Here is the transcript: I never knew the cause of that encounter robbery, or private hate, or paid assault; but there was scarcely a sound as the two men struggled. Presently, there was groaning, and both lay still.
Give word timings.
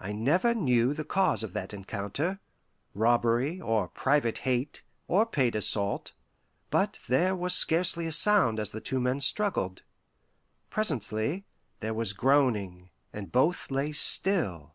I 0.00 0.10
never 0.10 0.56
knew 0.56 0.92
the 0.92 1.04
cause 1.04 1.44
of 1.44 1.52
that 1.52 1.72
encounter 1.72 2.40
robbery, 2.94 3.60
or 3.60 3.86
private 3.86 4.38
hate, 4.38 4.82
or 5.06 5.24
paid 5.24 5.54
assault; 5.54 6.14
but 6.68 6.98
there 7.06 7.36
was 7.36 7.54
scarcely 7.54 8.08
a 8.08 8.10
sound 8.10 8.58
as 8.58 8.72
the 8.72 8.80
two 8.80 8.98
men 8.98 9.20
struggled. 9.20 9.84
Presently, 10.68 11.44
there 11.78 11.94
was 11.94 12.12
groaning, 12.12 12.90
and 13.12 13.30
both 13.30 13.70
lay 13.70 13.92
still. 13.92 14.74